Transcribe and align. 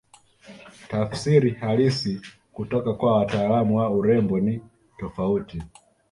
Tafsiri 0.89 1.49
halisi 1.51 2.21
kutoka 2.53 2.93
kwa 2.93 3.17
wataalamu 3.17 3.77
wa 3.77 3.89
urembo 3.89 4.39
ni 4.39 4.61
tofauti 4.97 5.63